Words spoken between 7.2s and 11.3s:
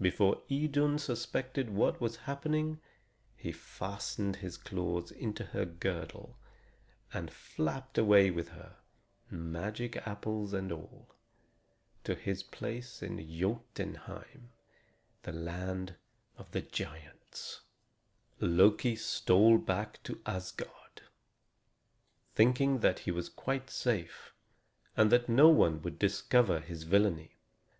flapped away with her, magic apples and all,